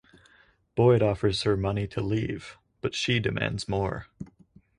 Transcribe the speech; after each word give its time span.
Boyd 0.73 1.03
offers 1.03 1.43
her 1.43 1.55
money 1.55 1.85
to 1.85 2.01
leave 2.01 2.57
but 2.81 2.95
she 2.95 3.19
demands 3.19 3.69
more. 3.69 4.07